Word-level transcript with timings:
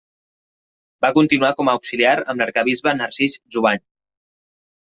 Va 1.05 1.11
continuar 1.17 1.51
com 1.59 1.69
a 1.69 1.75
auxiliar 1.79 2.15
amb 2.35 2.43
l'arquebisbe 2.45 2.95
Narcís 3.03 3.39
Jubany. 3.57 3.85